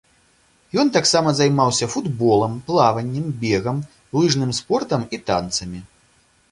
Ён 0.83 0.87
таксама 0.95 1.33
займаўся 1.39 1.89
футболам, 1.97 2.57
плаваннем, 2.71 3.27
бегам, 3.45 3.77
лыжным 4.19 4.51
спортам 4.63 5.01
і 5.17 5.23
танцамі. 5.31 5.79